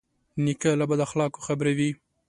نیکه 0.43 0.71
له 0.79 0.85
بد 0.89 0.99
اخلاقو 1.07 1.39
خبروي. 1.47 1.91